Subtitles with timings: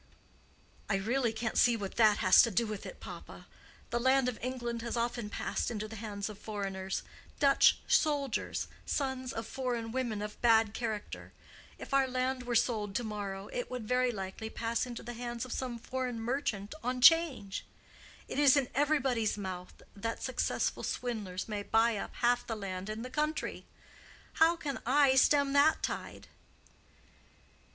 [0.89, 3.45] "I really can't see what that has to do with it, papa.
[3.91, 9.45] The land of England has often passed into the hands of foreigners—Dutch soldiers, sons of
[9.45, 14.49] foreign women of bad character:—if our land were sold to morrow it would very likely
[14.49, 17.63] pass into the hands of some foreign merchant on 'Change.
[18.27, 23.03] It is in everybody's mouth that successful swindlers may buy up half the land in
[23.03, 23.65] the country.
[24.33, 26.25] How can I stem that tide?"